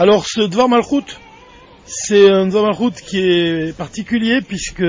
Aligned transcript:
Alors 0.00 0.26
ce 0.26 0.42
Dvar 0.42 0.68
Malchut, 0.68 1.18
c'est 1.84 2.30
un 2.30 2.46
Dvar 2.46 2.66
Malchut 2.66 3.02
qui 3.04 3.18
est 3.18 3.76
particulier 3.76 4.40
puisque 4.46 4.84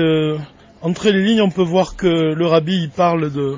entre 0.82 1.10
les 1.10 1.24
lignes 1.24 1.42
on 1.42 1.50
peut 1.50 1.64
voir 1.64 1.96
que 1.96 2.06
le 2.06 2.46
rabbi 2.46 2.76
il 2.76 2.90
parle 2.90 3.32
de, 3.32 3.56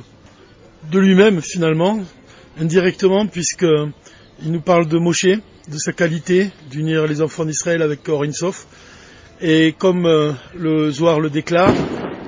de 0.90 0.98
lui-même 0.98 1.42
finalement, 1.42 2.00
indirectement 2.58 3.26
puisque 3.26 3.66
il 4.42 4.50
nous 4.50 4.62
parle 4.62 4.88
de 4.88 4.96
Moshe, 4.96 5.26
de 5.26 5.76
sa 5.76 5.92
qualité 5.92 6.48
d'unir 6.70 7.06
les 7.06 7.20
enfants 7.20 7.44
d'Israël 7.44 7.82
avec 7.82 8.02
Korinsof. 8.02 8.66
Et 9.42 9.74
comme 9.76 10.06
euh, 10.06 10.32
le 10.56 10.90
Zohar 10.90 11.20
le 11.20 11.28
déclare, 11.28 11.74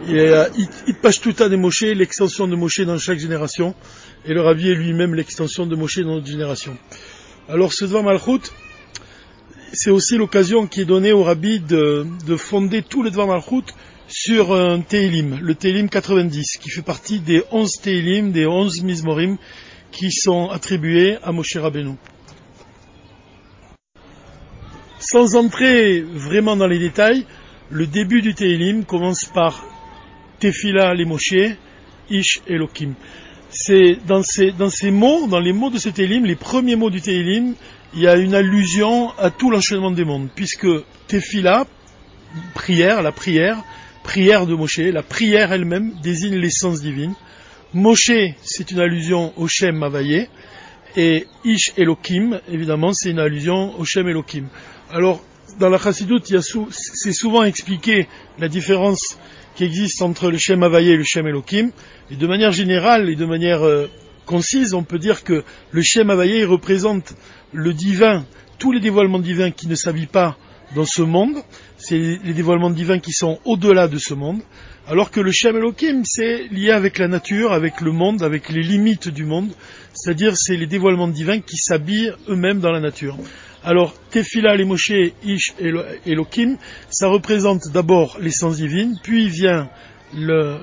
il, 0.07 0.95
passe 1.01 1.19
tout 1.23 1.35
à 1.39 1.49
des 1.49 1.57
Moshe, 1.57 1.81
l'extension 1.81 2.47
de 2.47 2.57
Moshe 2.57 2.81
dans 2.81 2.99
chaque 2.99 3.21
génération, 3.21 3.75
et 4.27 4.35
le 4.35 4.43
rabbi 4.43 4.69
est 4.69 4.75
lui-même 4.75 5.15
l'extension 5.15 5.65
de 5.65 5.75
Moshe 5.77 6.01
dans 6.01 6.17
notre 6.17 6.27
génération. 6.27 6.77
Alors 7.49 7.73
ce 7.73 7.87
Dvar 7.87 8.03
Malchut, 8.03 8.51
c'est 9.75 9.91
aussi 9.91 10.17
l'occasion 10.17 10.67
qui 10.67 10.83
est 10.83 10.85
donnée 10.85 11.13
au 11.13 11.23
rabbi 11.23 11.61
de, 11.61 12.07
fonder 12.37 12.83
tout 12.83 13.03
le 13.03 13.11
Dvar 13.11 13.43
sur 14.07 14.55
un 14.55 14.81
Teilim, 14.81 15.39
le 15.41 15.55
Teilim 15.55 15.89
90, 15.89 16.59
qui 16.59 16.71
fait 16.71 16.83
partie 16.83 17.21
des 17.21 17.43
11 17.51 17.73
Teilim, 17.83 18.33
des 18.33 18.47
11 18.47 18.83
Mizmorim 18.83 19.39
qui 19.91 20.11
sont 20.11 20.49
attribués 20.51 21.19
à 21.23 21.33
Moshe 21.33 21.57
Rabbeinu. 21.57 21.95
Sans 24.99 25.37
entrer 25.37 26.01
vraiment 26.01 26.57
dans 26.57 26.67
les 26.67 26.79
détails, 26.79 27.27
le 27.71 27.87
début 27.87 28.23
du 28.23 28.35
Teilim 28.35 28.85
commence 28.85 29.25
par 29.25 29.65
Tefila 30.41 30.95
les 30.95 31.05
Moshe, 31.05 31.57
Ish 32.11 32.41
Elohim. 32.47 32.95
C'est 33.51 33.99
dans 34.07 34.23
ces, 34.23 34.51
dans 34.51 34.71
ces 34.71 34.91
mots, 34.91 35.27
dans 35.29 35.41
les 35.41 35.53
mots 35.53 35.71
de 35.71 35.79
ce 35.79 35.89
Teilim, 35.89 36.25
les 36.25 36.37
premiers 36.37 36.77
mots 36.77 36.91
du 36.91 37.01
Teilim, 37.01 37.55
il 37.95 38.03
y 38.03 38.09
a 38.09 38.17
une 38.17 38.35
allusion 38.35 39.11
à 39.19 39.31
tout 39.31 39.51
l'enchaînement 39.51 39.91
des 39.91 40.05
mondes, 40.05 40.29
puisque 40.35 40.67
Tefila, 41.07 41.67
prière, 42.55 43.03
la 43.03 43.13
prière, 43.13 43.63
prière 44.03 44.47
de 44.47 44.55
Moshe, 44.55 44.79
la 44.79 45.03
prière 45.03 45.53
elle-même 45.53 45.95
désigne 46.03 46.37
l'essence 46.37 46.81
divine. 46.81 47.15
Moshe, 47.73 48.11
c'est 48.43 48.71
une 48.71 48.81
allusion 48.81 49.33
au 49.37 49.47
Shem 49.47 49.77
Mavaye, 49.77 50.29
et 50.97 51.27
Ish 51.45 51.73
Elohim, 51.77 52.41
évidemment, 52.49 52.93
c'est 52.93 53.11
une 53.11 53.19
allusion 53.19 53.79
au 53.79 53.85
Shem 53.85 54.09
Elohim. 54.09 54.47
Alors, 54.91 55.23
dans 55.59 55.69
la 55.69 55.79
Chassidoute, 55.79 56.33
c'est 56.71 57.13
souvent 57.13 57.45
expliqué 57.45 58.09
la 58.39 58.49
différence 58.49 59.19
qui 59.55 59.65
existe 59.65 60.03
entre 60.03 60.31
le 60.31 60.39
Shem 60.39 60.61
Mavaye 60.61 60.91
et 60.91 60.97
le 60.97 61.05
Shem 61.05 61.27
Elohim, 61.27 61.71
et 62.11 62.17
de 62.17 62.27
manière 62.27 62.53
générale 62.53 63.09
et 63.09 63.15
de 63.15 63.25
manière 63.25 63.65
euh, 63.65 63.89
concise, 64.25 64.75
on 64.75 64.85
peut 64.85 64.99
dire 64.99 65.25
que 65.25 65.45
le 65.71 65.83
Shem 65.83 66.11
Havaïe 66.11 66.45
représente 66.45 67.15
le 67.53 67.73
divin, 67.73 68.25
tous 68.59 68.73
les 68.73 68.81
dévoilements 68.81 69.19
divins 69.19 69.51
qui 69.51 69.67
ne 69.69 69.75
s'habillent 69.75 70.07
pas 70.07 70.37
dans 70.75 70.85
ce 70.85 71.03
monde, 71.03 71.37
c'est 71.77 71.99
les 71.99 72.35
dévoilements 72.35 72.71
divins 72.71 72.99
qui 72.99 73.13
sont 73.13 73.39
au-delà 73.45 73.89
de 73.89 73.99
ce 73.99 74.15
monde, 74.15 74.41
alors 74.87 75.11
que 75.11 75.21
le 75.21 75.31
Shem 75.31 75.57
Elohim, 75.57 76.03
c'est 76.05 76.49
lié 76.49 76.71
avec 76.71 76.99
la 76.99 77.09
nature, 77.09 77.53
avec 77.53 77.81
le 77.81 77.93
monde, 77.93 78.23
avec 78.23 78.51
les 78.51 78.63
limites 78.63 79.09
du 79.09 79.25
monde, 79.25 79.51
c'est-à-dire 79.93 80.37
c'est 80.37 80.57
les 80.57 80.67
dévoilements 80.67 81.09
divins 81.09 81.41
qui 81.41 81.57
s'habillent 81.57 82.13
eux-mêmes 82.29 82.61
dans 82.61 82.73
la 82.73 82.81
nature. 82.81 83.17
Alors, 83.63 83.95
Tefila, 84.11 84.57
les 84.57 84.65
Moshe, 84.65 84.93
Ish 85.25 85.55
Elohim, 86.05 86.59
ça 86.91 87.09
représente 87.09 87.73
d'abord 87.73 88.19
l'essence 88.21 88.57
divine, 88.57 88.99
puis 89.03 89.29
vient 89.29 89.71
le 90.17 90.59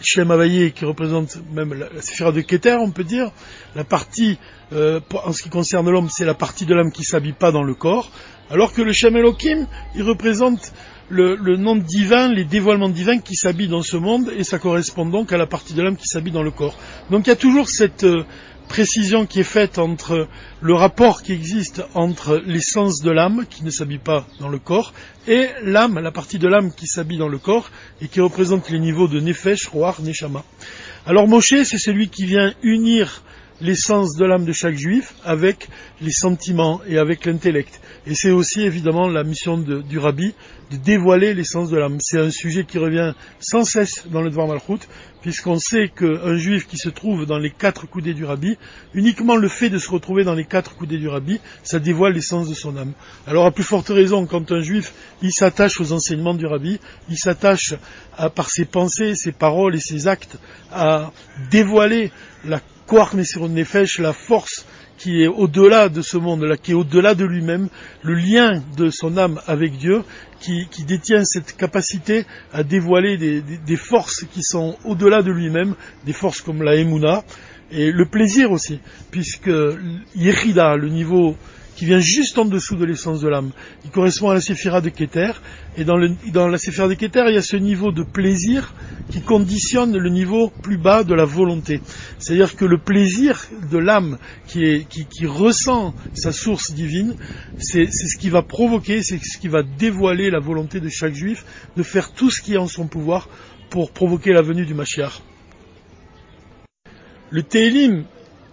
Shem 0.00 0.30
Havaïe 0.30 0.72
qui 0.72 0.84
représente 0.84 1.38
même 1.52 1.74
la, 1.74 1.86
la 1.88 2.32
de 2.32 2.40
Keter, 2.40 2.76
on 2.80 2.90
peut 2.90 3.04
dire, 3.04 3.30
la 3.74 3.84
partie, 3.84 4.38
euh, 4.72 5.00
en 5.24 5.32
ce 5.32 5.42
qui 5.42 5.48
concerne 5.48 5.90
l'homme, 5.90 6.08
c'est 6.10 6.24
la 6.24 6.34
partie 6.34 6.66
de 6.66 6.74
l'âme 6.74 6.92
qui 6.92 7.04
s'habille 7.04 7.32
pas 7.32 7.52
dans 7.52 7.62
le 7.62 7.74
corps, 7.74 8.10
alors 8.50 8.72
que 8.72 8.82
le 8.82 8.92
Shem 8.92 9.16
Elohim, 9.16 9.66
il 9.94 10.02
représente 10.02 10.72
le, 11.08 11.36
le, 11.36 11.56
nom 11.56 11.76
divin, 11.76 12.32
les 12.32 12.44
dévoilements 12.44 12.88
divins 12.88 13.18
qui 13.18 13.36
s'habillent 13.36 13.68
dans 13.68 13.82
ce 13.82 13.96
monde, 13.96 14.32
et 14.36 14.44
ça 14.44 14.58
correspond 14.58 15.06
donc 15.06 15.32
à 15.32 15.36
la 15.36 15.46
partie 15.46 15.74
de 15.74 15.82
l'âme 15.82 15.96
qui 15.96 16.06
s'habille 16.06 16.32
dans 16.32 16.42
le 16.42 16.50
corps. 16.50 16.76
Donc 17.10 17.26
il 17.26 17.30
y 17.30 17.32
a 17.32 17.36
toujours 17.36 17.68
cette, 17.68 18.04
euh, 18.04 18.24
précision 18.68 19.26
qui 19.26 19.40
est 19.40 19.44
faite 19.44 19.78
entre 19.78 20.28
le 20.60 20.74
rapport 20.74 21.22
qui 21.22 21.32
existe 21.32 21.82
entre 21.94 22.42
l'essence 22.46 23.00
de 23.00 23.10
l'âme, 23.10 23.44
qui 23.48 23.64
ne 23.64 23.70
s'habille 23.70 23.98
pas 23.98 24.26
dans 24.40 24.48
le 24.48 24.58
corps, 24.58 24.92
et 25.28 25.48
l'âme, 25.62 25.98
la 25.98 26.12
partie 26.12 26.38
de 26.38 26.48
l'âme 26.48 26.72
qui 26.72 26.86
s'habille 26.86 27.18
dans 27.18 27.28
le 27.28 27.38
corps, 27.38 27.70
et 28.00 28.08
qui 28.08 28.20
représente 28.20 28.70
les 28.70 28.78
niveaux 28.78 29.08
de 29.08 29.20
Nefesh, 29.20 29.68
Roar, 29.68 30.00
Neshama. 30.02 30.44
Alors 31.06 31.28
Moshe, 31.28 31.62
c'est 31.64 31.78
celui 31.78 32.08
qui 32.08 32.26
vient 32.26 32.52
unir 32.62 33.22
l'essence 33.60 34.16
de 34.16 34.24
l'âme 34.24 34.44
de 34.44 34.52
chaque 34.52 34.76
juif 34.76 35.14
avec 35.24 35.68
les 36.00 36.10
sentiments 36.10 36.80
et 36.86 36.98
avec 36.98 37.24
l'intellect. 37.24 37.80
Et 38.06 38.14
c'est 38.14 38.30
aussi 38.30 38.62
évidemment 38.62 39.08
la 39.08 39.24
mission 39.24 39.56
du 39.58 39.98
rabbi 39.98 40.34
de 40.70 40.76
dévoiler 40.76 41.34
l'essence 41.34 41.70
de 41.70 41.76
l'âme. 41.76 41.98
C'est 42.00 42.18
un 42.18 42.30
sujet 42.30 42.64
qui 42.64 42.78
revient 42.78 43.14
sans 43.40 43.64
cesse 43.64 44.06
dans 44.08 44.20
le 44.20 44.30
Dvar 44.30 44.46
Malchut, 44.46 44.86
puisqu'on 45.26 45.58
sait 45.58 45.88
qu'un 45.88 46.36
juif 46.36 46.68
qui 46.68 46.78
se 46.78 46.88
trouve 46.88 47.26
dans 47.26 47.38
les 47.38 47.50
quatre 47.50 47.88
coudées 47.88 48.14
du 48.14 48.24
rabbi, 48.24 48.56
uniquement 48.94 49.34
le 49.34 49.48
fait 49.48 49.68
de 49.70 49.78
se 49.78 49.90
retrouver 49.90 50.22
dans 50.22 50.36
les 50.36 50.44
quatre 50.44 50.76
coudées 50.76 50.98
du 50.98 51.08
rabbi, 51.08 51.40
ça 51.64 51.80
dévoile 51.80 52.12
l'essence 52.12 52.48
de 52.48 52.54
son 52.54 52.76
âme. 52.76 52.92
Alors 53.26 53.44
à 53.44 53.50
plus 53.50 53.64
forte 53.64 53.88
raison, 53.88 54.24
quand 54.26 54.52
un 54.52 54.60
juif, 54.60 54.94
il 55.22 55.32
s'attache 55.32 55.80
aux 55.80 55.90
enseignements 55.90 56.34
du 56.34 56.46
rabbi, 56.46 56.78
il 57.08 57.18
s'attache 57.18 57.74
par 58.36 58.50
ses 58.50 58.66
pensées, 58.66 59.16
ses 59.16 59.32
paroles 59.32 59.74
et 59.74 59.80
ses 59.80 60.06
actes 60.06 60.38
à 60.70 61.10
dévoiler 61.50 62.12
la 62.44 62.60
Nefesh, 63.48 63.98
la 63.98 64.12
force 64.12 64.64
qui 64.98 65.22
est 65.22 65.26
au-delà 65.26 65.88
de 65.88 66.02
ce 66.02 66.16
monde-là, 66.16 66.56
qui 66.56 66.72
est 66.72 66.74
au-delà 66.74 67.14
de 67.14 67.24
lui-même, 67.24 67.68
le 68.02 68.14
lien 68.14 68.62
de 68.76 68.90
son 68.90 69.16
âme 69.16 69.40
avec 69.46 69.76
Dieu, 69.76 70.02
qui, 70.40 70.66
détient 70.86 71.24
cette 71.24 71.56
capacité 71.56 72.24
à 72.52 72.62
dévoiler 72.62 73.16
des, 73.16 73.76
forces 73.76 74.24
qui 74.32 74.42
sont 74.42 74.76
au-delà 74.84 75.22
de 75.22 75.32
lui-même, 75.32 75.74
des 76.04 76.12
forces 76.12 76.40
comme 76.40 76.62
la 76.62 76.76
Emouna, 76.76 77.24
et 77.72 77.90
le 77.90 78.06
plaisir 78.06 78.52
aussi, 78.52 78.78
puisque 79.10 79.50
Yechida, 80.14 80.76
le 80.76 80.88
niveau 80.88 81.36
qui 81.76 81.84
vient 81.84 82.00
juste 82.00 82.38
en 82.38 82.46
dessous 82.46 82.74
de 82.74 82.86
l'essence 82.86 83.20
de 83.20 83.28
l'âme. 83.28 83.50
Il 83.84 83.90
correspond 83.90 84.30
à 84.30 84.34
la 84.34 84.40
séphira 84.40 84.80
de 84.80 84.88
Keter, 84.88 85.32
et 85.76 85.84
dans, 85.84 85.98
la 85.98 86.58
séphira 86.58 86.88
de 86.88 86.94
Keter, 86.94 87.24
il 87.28 87.34
y 87.34 87.38
a 87.38 87.42
ce 87.42 87.56
niveau 87.56 87.92
de 87.92 88.02
plaisir 88.02 88.74
qui 89.10 89.20
conditionne 89.20 89.96
le 89.96 90.10
niveau 90.10 90.50
plus 90.62 90.78
bas 90.78 91.04
de 91.04 91.14
la 91.14 91.26
volonté. 91.26 91.80
C'est-à-dire 92.18 92.56
que 92.56 92.64
le 92.64 92.78
plaisir 92.78 93.46
de 93.70 93.78
l'âme 93.78 94.18
qui, 94.48 94.86
qui, 94.86 95.26
ressent 95.26 95.94
sa 96.12 96.32
source 96.32 96.72
divine, 96.72 97.14
c'est 97.58 97.86
ce 97.86 98.18
qui 98.18 98.30
va 98.30 98.42
provoquer, 98.42 99.02
c'est 99.02 99.18
ce 99.22 99.38
qui 99.38 99.48
va 99.48 99.62
dévoiler 99.62 100.30
la 100.30 100.40
volonté 100.40 100.80
de 100.80 100.88
chaque 100.88 101.14
juif 101.14 101.44
de 101.76 101.82
faire 101.82 102.12
tout 102.12 102.30
ce 102.30 102.42
qui 102.42 102.54
est 102.54 102.58
en 102.58 102.66
son 102.66 102.88
pouvoir 102.88 103.28
pour 103.70 103.92
provoquer 103.92 104.32
la 104.32 104.42
venue 104.42 104.66
du 104.66 104.74
Mashiach. 104.74 105.22
Le 107.30 107.42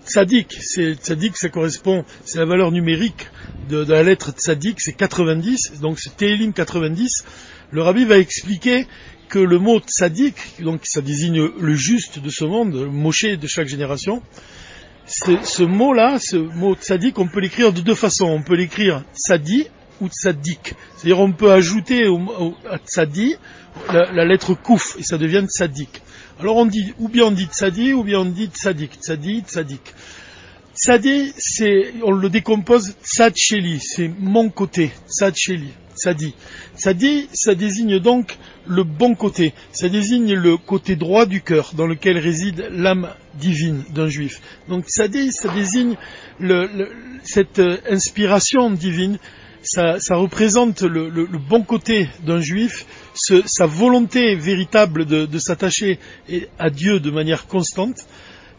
Tzadik, 0.06 0.58
c'est 0.60 0.96
tzadik, 0.96 1.38
ça 1.38 1.50
correspond, 1.50 2.04
c'est 2.26 2.38
la 2.38 2.46
valeur 2.46 2.72
numérique 2.72 3.28
de, 3.70 3.84
la 3.84 4.04
lettre 4.04 4.32
tzadik, 4.32 4.82
c'est 4.82 4.94
90, 4.94 5.80
donc 5.82 6.00
c'est 6.00 6.18
Télim 6.18 6.52
90. 6.52 7.24
Le 7.72 7.82
rabbi 7.82 8.06
va 8.06 8.18
expliquer 8.18 8.86
que 9.30 9.40
le 9.40 9.60
mot 9.60 9.80
tzadik, 9.80 10.36
donc 10.62 10.82
ça 10.84 11.02
désigne 11.02 11.50
le 11.60 11.76
juste 11.76 12.20
de 12.20 12.30
ce 12.30 12.44
monde, 12.44 12.74
le 12.74 12.88
Moshe 12.88 13.24
de 13.24 13.48
chaque 13.48 13.68
génération, 13.68 14.22
ce 15.06 15.64
mot-là, 15.64 16.20
ce 16.20 16.38
mot 16.38 16.76
tzadik, 16.76 17.20
on 17.20 17.28
peut 17.28 17.40
l'écrire 17.40 17.74
de 17.74 17.82
deux 17.82 17.96
façons. 17.96 18.28
On 18.28 18.42
peut 18.42 18.56
l'écrire 18.56 19.04
tzadi 19.16 19.68
ou 20.02 20.08
tzadik. 20.08 20.76
C'est-à-dire 20.96 21.20
on 21.20 21.32
peut 21.32 21.52
ajouter 21.52 22.08
au, 22.08 22.56
à 22.70 22.78
tzadi 22.78 23.36
la, 23.92 24.26
lettre 24.26 24.54
kouf 24.54 24.96
et 25.00 25.04
ça 25.04 25.18
devient 25.18 25.46
tzadik. 25.48 26.02
Alors 26.40 26.58
on 26.58 26.66
dit, 26.66 26.94
ou 27.00 27.10
bien 27.10 27.26
on 27.26 27.32
dit 27.32 27.46
tzadi, 27.46 27.94
ou 27.94 28.04
bien 28.04 28.20
on 28.20 28.26
dit 28.26 28.48
tzadik, 28.48 28.96
tzadi, 28.96 29.42
tzadik. 29.42 29.94
Tzadi, 30.76 31.32
c'est, 31.38 31.94
on 32.04 32.12
le 32.12 32.30
décompose 32.30 32.96
tzad 33.04 33.34
c'est 33.36 34.12
mon 34.20 34.50
côté, 34.50 34.92
tzad 35.08 35.36
sheli, 35.36 35.70
tzadi. 35.96 36.34
Tzadi, 36.76 37.30
ça 37.32 37.54
désigne 37.54 38.00
donc 38.00 38.38
le 38.66 38.84
bon 38.84 39.14
côté, 39.14 39.54
ça 39.72 39.88
désigne 39.88 40.34
le 40.34 40.58
côté 40.58 40.96
droit 40.96 41.28
du 41.28 41.42
cœur 41.42 41.74
dans 41.76 41.86
lequel 41.86 42.18
réside 42.18 42.70
l'âme 42.72 43.10
divine 43.36 43.84
d'un 43.92 44.08
juif. 44.08 44.42
Donc 44.68 44.86
tzadi, 44.88 45.32
ça 45.32 45.54
désigne 45.54 45.96
cette 47.24 47.60
euh, 47.60 47.78
inspiration 47.90 48.72
divine 48.72 49.20
ça, 49.74 50.16
représente 50.16 50.82
le, 50.82 51.28
bon 51.50 51.64
côté 51.64 52.08
d'un 52.26 52.40
juif, 52.40 52.86
sa 53.14 53.66
volonté 53.66 54.36
véritable 54.36 55.06
de, 55.06 55.40
s'attacher 55.40 56.00
à 56.60 56.70
Dieu 56.70 57.00
de 57.00 57.12
manière 57.12 57.48
constante, 57.48 58.06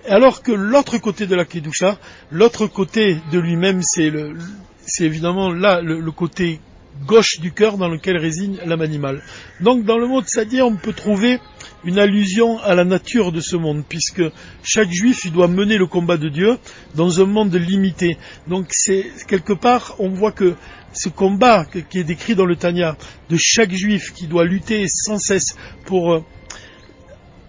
alors 0.08 0.42
que 0.42 0.52
l'autre 0.52 0.98
côté 0.98 1.26
de 1.26 1.34
la 1.34 1.44
Kedusha, 1.44 1.98
l'autre 2.30 2.66
côté 2.66 3.16
de 3.32 3.38
lui-même, 3.38 3.82
c'est 3.82 5.04
évidemment 5.04 5.50
là 5.50 5.80
le, 5.80 6.10
côté 6.10 6.60
gauche 7.06 7.40
du 7.40 7.52
cœur 7.52 7.76
dans 7.76 7.88
lequel 7.88 8.16
réside 8.16 8.60
l'âme 8.66 8.82
animale. 8.82 9.22
Donc 9.60 9.84
dans 9.84 9.98
le 9.98 10.06
mot 10.06 10.20
de 10.20 10.62
on 10.62 10.76
peut 10.76 10.92
trouver 10.92 11.38
une 11.84 11.98
allusion 11.98 12.58
à 12.60 12.74
la 12.74 12.84
nature 12.84 13.32
de 13.32 13.40
ce 13.40 13.56
monde, 13.56 13.82
puisque 13.88 14.22
chaque 14.62 14.90
juif 14.90 15.30
doit 15.32 15.48
mener 15.48 15.76
le 15.76 15.86
combat 15.86 16.16
de 16.16 16.28
Dieu 16.28 16.58
dans 16.94 17.20
un 17.20 17.26
monde 17.26 17.54
limité. 17.54 18.16
Donc 18.46 18.66
c'est 18.70 19.06
quelque 19.26 19.52
part, 19.52 19.96
on 19.98 20.08
voit 20.08 20.32
que 20.32 20.54
ce 20.94 21.08
combat 21.08 21.66
qui 21.90 21.98
est 21.98 22.04
décrit 22.04 22.34
dans 22.34 22.46
le 22.46 22.56
Tanya 22.56 22.96
de 23.28 23.36
chaque 23.38 23.72
juif 23.72 24.12
qui 24.14 24.26
doit 24.26 24.44
lutter 24.44 24.86
sans 24.88 25.18
cesse 25.18 25.56
pour 25.84 26.12
euh, 26.12 26.24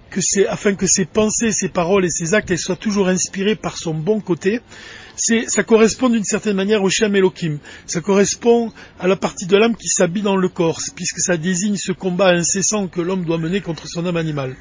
que 0.09 0.47
afin 0.47 0.75
que 0.75 0.87
ses 0.87 1.05
pensées, 1.05 1.51
ses 1.51 1.69
paroles 1.69 2.05
et 2.05 2.09
ses 2.09 2.33
actes 2.33 2.55
soient 2.55 2.75
toujours 2.75 3.07
inspirés 3.07 3.55
par 3.55 3.77
son 3.77 3.93
bon 3.93 4.21
côté, 4.21 4.61
ça 5.15 5.63
correspond 5.63 6.09
d'une 6.09 6.23
certaine 6.23 6.55
manière 6.55 6.83
au 6.83 6.89
Shem 6.89 7.15
Elohim. 7.15 7.59
Ça 7.85 8.01
correspond 8.01 8.71
à 8.99 9.07
la 9.07 9.15
partie 9.15 9.45
de 9.45 9.57
l'âme 9.57 9.75
qui 9.75 9.87
s'habille 9.87 10.23
dans 10.23 10.37
le 10.37 10.49
corps, 10.49 10.79
puisque 10.95 11.19
ça 11.19 11.37
désigne 11.37 11.75
ce 11.75 11.91
combat 11.91 12.29
incessant 12.29 12.87
que 12.87 13.01
l'homme 13.01 13.25
doit 13.25 13.37
mener 13.37 13.61
contre 13.61 13.87
son 13.87 14.05
âme 14.05 14.17
animale. 14.17 14.55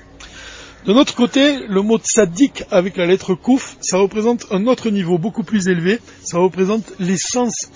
De 0.86 0.92
notre 0.92 1.14
côté, 1.14 1.60
le 1.66 1.80
mot 1.80 1.98
tzaddik 1.98 2.64
avec 2.70 2.96
la 2.96 3.06
lettre 3.06 3.34
kouf, 3.34 3.76
ça 3.80 3.96
représente 3.96 4.46
un 4.50 4.66
autre 4.66 4.90
niveau 4.90 5.18
beaucoup 5.18 5.42
plus 5.42 5.68
élevé, 5.68 5.98
ça 6.22 6.38
représente 6.38 6.92
l'essence 6.98 7.70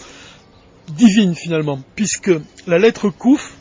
divine 0.90 1.35
finalement, 1.35 1.81
puisque 1.94 2.31
la 2.67 2.79
lettre 2.79 3.11
kouf, 3.11 3.55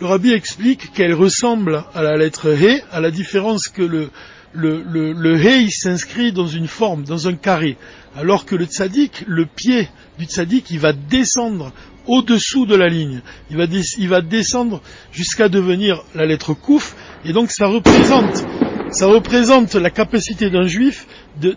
le 0.00 0.06
rabbi 0.06 0.32
explique 0.32 0.92
qu'elle 0.92 1.14
ressemble 1.14 1.84
à 1.94 2.02
la 2.02 2.16
lettre 2.16 2.48
he, 2.48 2.82
à 2.90 3.00
la 3.00 3.10
différence 3.10 3.68
que 3.68 3.82
le, 3.82 4.10
le, 4.54 5.36
he 5.36 5.70
s'inscrit 5.70 6.32
dans 6.32 6.46
une 6.46 6.68
forme, 6.68 7.04
dans 7.04 7.28
un 7.28 7.34
carré, 7.34 7.76
alors 8.16 8.44
que 8.44 8.54
le 8.54 8.66
tzaddik, 8.66 9.24
le 9.26 9.46
pied 9.46 9.88
du 10.18 10.26
tzaddik, 10.26 10.70
il 10.70 10.78
va 10.78 10.92
descendre 10.92 11.72
au-dessous 12.06 12.66
de 12.66 12.74
la 12.74 12.88
ligne. 12.88 13.22
Il 13.50 13.56
va, 13.56 13.64
il 13.64 14.08
va 14.08 14.20
descendre 14.20 14.82
jusqu'à 15.12 15.48
devenir 15.48 16.02
la 16.14 16.26
lettre 16.26 16.54
kouf, 16.54 16.94
et 17.24 17.32
donc 17.32 17.50
ça 17.50 17.66
représente, 17.66 18.44
ça 18.94 19.08
représente 19.08 19.74
la 19.74 19.90
capacité 19.90 20.50
d'un 20.50 20.68
juif 20.68 21.08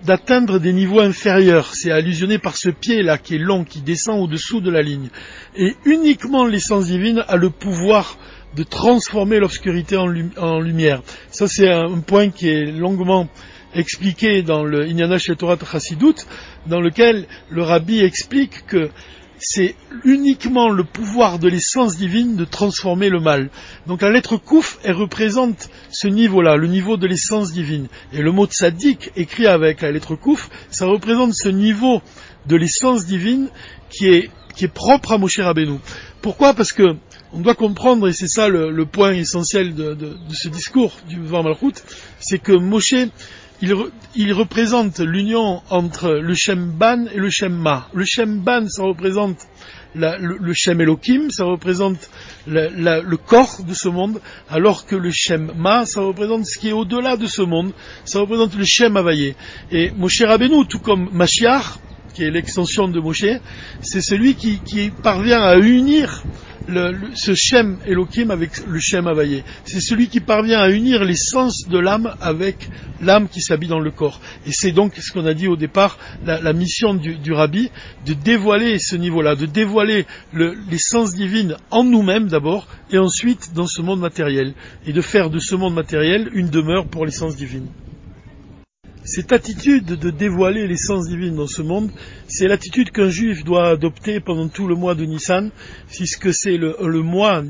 d'atteindre 0.03 0.57
des 0.57 0.73
niveaux 0.73 1.01
inférieurs. 1.01 1.75
C'est 1.75 1.91
allusionné 1.91 2.39
par 2.39 2.57
ce 2.57 2.69
pied-là 2.69 3.19
qui 3.19 3.35
est 3.35 3.39
long, 3.39 3.63
qui 3.63 3.81
descend 3.81 4.19
au-dessous 4.19 4.59
de 4.59 4.71
la 4.71 4.81
ligne. 4.81 5.09
Et 5.55 5.75
uniquement 5.85 6.47
l'essence 6.47 6.87
divine 6.87 7.23
a 7.27 7.35
le 7.35 7.51
pouvoir 7.51 8.17
de 8.55 8.63
transformer 8.63 9.37
l'obscurité 9.37 9.97
en, 9.97 10.59
lumière. 10.59 11.03
Ça, 11.29 11.47
c'est 11.47 11.69
un 11.69 11.99
point 11.99 12.31
qui 12.31 12.49
est 12.49 12.71
longuement 12.71 13.29
expliqué 13.75 14.41
dans 14.41 14.63
le 14.63 14.87
Inyana 14.87 15.17
Torah 15.37 15.57
Chassidut, 15.71 16.15
dans 16.65 16.81
lequel 16.81 17.27
le 17.51 17.61
rabbi 17.61 17.99
explique 17.99 18.65
que 18.65 18.89
c'est 19.49 19.75
uniquement 20.03 20.67
le 20.67 20.83
pouvoir 20.83 21.39
de 21.39 21.47
l'essence 21.47 21.95
divine 21.95 22.35
de 22.35 22.43
transformer 22.43 23.07
le 23.07 23.21
mal. 23.21 23.49
Donc 23.85 24.01
la 24.01 24.09
lettre 24.09 24.35
Kouf, 24.35 24.77
elle 24.83 24.95
représente 24.95 25.69
ce 25.89 26.09
niveau-là, 26.09 26.57
le 26.57 26.67
niveau 26.67 26.97
de 26.97 27.07
l'essence 27.07 27.53
divine. 27.53 27.87
Et 28.11 28.21
le 28.21 28.33
mot 28.33 28.45
tzaddik, 28.45 29.11
écrit 29.15 29.47
avec 29.47 29.81
la 29.81 29.91
lettre 29.93 30.15
Kouf, 30.15 30.49
ça 30.69 30.85
représente 30.85 31.33
ce 31.33 31.47
niveau 31.47 32.01
de 32.45 32.57
l'essence 32.57 33.05
divine 33.05 33.47
qui 33.89 34.09
est, 34.09 34.29
qui 34.53 34.65
est 34.65 34.73
propre 34.73 35.13
à 35.13 35.17
Moshe 35.17 35.39
Rabbeinu. 35.39 35.79
Pourquoi? 36.21 36.53
Parce 36.53 36.73
que 36.73 36.97
on 37.31 37.39
doit 37.39 37.55
comprendre, 37.55 38.09
et 38.09 38.13
c'est 38.13 38.27
ça 38.27 38.49
le, 38.49 38.85
point 38.85 39.13
essentiel 39.13 39.75
de, 39.75 40.17
ce 40.33 40.49
discours 40.49 40.97
du 41.07 41.21
Var 41.21 41.43
Malchut, 41.43 41.75
c'est 42.19 42.39
que 42.39 42.51
Moshe, 42.51 42.95
il, 43.61 44.33
représente 44.33 44.99
l'union 44.99 45.61
entre 45.69 46.11
le 46.11 46.33
Shem 46.35 46.71
Ban 46.71 47.05
et 47.13 47.17
le 47.17 47.29
Shem 47.29 47.53
Ma. 47.53 47.87
Le 47.93 48.05
Shem 48.05 48.39
Ban, 48.41 48.67
ça 48.67 48.83
représente 48.83 49.47
le, 49.95 50.53
Shem 50.53 50.81
Elohim, 50.81 51.29
ça 51.29 51.45
représente 51.45 52.09
le 52.45 53.15
corps 53.15 53.63
de 53.67 53.73
ce 53.73 53.89
monde, 53.89 54.21
alors 54.49 54.85
que 54.85 54.95
le 54.95 55.09
Shem 55.11 55.51
Ma, 55.55 55.85
ça 55.85 56.01
représente 56.01 56.45
ce 56.45 56.59
qui 56.59 56.69
est 56.69 56.73
au-delà 56.73 57.17
de 57.17 57.25
ce 57.25 57.41
monde, 57.41 57.71
ça 58.05 58.19
représente 58.19 58.55
le 58.55 58.63
Shem 58.63 58.95
Availlé. 58.95 59.35
Et 59.71 59.91
Moshe 59.91 60.21
Rabbeinu, 60.21 60.67
tout 60.67 60.79
comme 60.79 61.09
Mashiach, 61.11 61.79
qui 62.17 62.23
est 62.23 62.31
l'extension 62.31 62.87
de 62.87 62.99
Moshe, 62.99 63.25
c'est 63.79 64.01
celui 64.01 64.33
qui, 64.33 64.91
parvient 65.03 65.39
à 65.39 65.55
unir 65.59 66.23
ce 67.13 67.35
Shem 67.35 67.77
Elohim 67.85 68.31
avec 68.31 68.65
le 68.65 68.79
Shem 68.79 69.05
Availlé. 69.05 69.43
C'est 69.65 69.79
celui 69.79 70.07
qui 70.07 70.19
parvient 70.19 70.59
à 70.59 70.69
unir 70.69 71.03
l'essence 71.03 71.67
de 71.69 71.77
l'âme 71.77 72.15
avec 72.19 72.71
l'âme 73.01 73.29
qui 73.29 73.39
s'habille 73.39 73.69
dans 73.69 73.79
le 73.79 73.91
corps. 73.91 74.19
Et 74.47 74.51
c'est 74.51 74.71
donc 74.71 74.95
ce 74.95 75.13
qu'on 75.13 75.27
a 75.27 75.35
dit 75.35 75.47
au 75.47 75.55
départ, 75.55 75.99
la, 76.25 76.53
mission 76.53 76.95
du, 76.95 77.19
du, 77.19 77.33
rabbi, 77.33 77.69
de 78.07 78.13
dévoiler 78.13 78.79
ce 78.79 78.95
niveau-là, 78.95 79.35
de 79.35 79.45
dévoiler 79.45 80.07
l'essence 80.33 81.13
divine 81.13 81.55
en 81.69 81.83
nous-mêmes 81.83 82.29
d'abord, 82.29 82.67
et 82.89 82.97
ensuite 82.97 83.53
dans 83.53 83.67
ce 83.67 83.83
monde 83.83 83.99
matériel, 83.99 84.55
et 84.87 84.91
de 84.91 85.01
faire 85.01 85.29
de 85.29 85.37
ce 85.37 85.53
monde 85.53 85.75
matériel 85.75 86.31
une 86.33 86.49
demeure 86.49 86.87
pour 86.87 87.05
l'essence 87.05 87.35
divine. 87.35 87.67
Cette 89.07 89.31
attitude 89.31 89.85
de 89.85 90.09
dévoiler 90.09 90.67
l'essence 90.67 91.07
divine 91.07 91.37
dans 91.37 91.47
ce 91.47 91.61
monde, 91.61 91.91
c'est 92.27 92.49
l'attitude 92.49 92.91
qu'un 92.91 93.07
juif 93.07 93.45
doit 93.45 93.69
adopter 93.69 94.19
pendant 94.19 94.49
tout 94.49 94.67
le 94.67 94.75
mois 94.75 94.95
de 94.95 95.05
Nissan, 95.05 95.49
puisque 95.87 96.33
c'est 96.33 96.57
le, 96.57 96.75
mois 97.01 97.41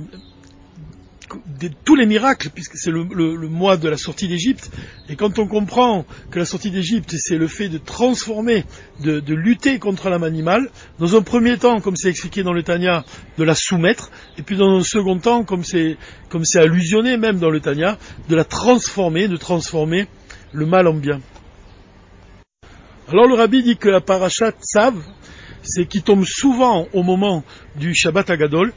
de 1.60 1.70
tous 1.84 1.96
les 1.96 2.06
miracles, 2.06 2.52
puisque 2.54 2.78
c'est 2.78 2.92
le, 2.92 3.04
mois 3.50 3.76
de 3.76 3.90
la 3.90 3.98
sortie 3.98 4.28
d'Égypte. 4.28 4.70
Et 5.10 5.16
quand 5.16 5.40
on 5.40 5.48
comprend 5.48 6.06
que 6.30 6.38
la 6.38 6.46
sortie 6.46 6.70
d'Égypte, 6.70 7.16
c'est 7.18 7.38
le 7.38 7.48
fait 7.48 7.70
de 7.70 7.80
transformer, 7.80 8.64
de, 9.00 9.34
lutter 9.34 9.80
contre 9.80 10.12
l'âme 10.12 10.24
animale, 10.24 10.70
dans 11.00 11.16
un 11.16 11.24
premier 11.24 11.58
temps, 11.58 11.82
comme 11.82 11.96
c'est 11.96 12.10
expliqué 12.10 12.44
dans 12.44 12.54
le 12.54 12.62
Tanya, 12.62 13.04
de 13.40 13.44
la 13.44 13.56
soumettre, 13.56 14.12
et 14.38 14.44
puis 14.44 14.58
dans 14.58 14.78
un 14.78 14.84
second 14.84 15.18
temps, 15.18 15.44
comme 15.44 15.64
c'est, 15.64 15.98
comme 16.30 16.46
c'est 16.46 16.60
allusionné 16.60 17.18
même 17.18 17.40
dans 17.40 17.50
le 17.50 17.62
Tanya, 17.62 17.98
de 18.30 18.36
la 18.36 18.44
transformer, 18.44 19.28
de 19.28 19.38
transformer 19.38 20.06
le 20.54 20.68
mal 20.68 20.88
en 20.88 20.94
bien. 20.94 21.20
Alors 23.10 23.26
le 23.26 23.36
rabbi 23.36 23.64
dit 23.64 23.78
que 23.78 23.88
la 23.88 24.02
parachat 24.02 24.52
Tzav, 24.52 24.94
c'est 25.64 25.86
qui 25.86 26.02
tombe 26.02 26.26
souvent 26.26 26.90
au 26.92 27.04
moment 27.04 27.46
du 27.78 27.96
Shabbat 27.96 28.30
Agadol, 28.30 28.74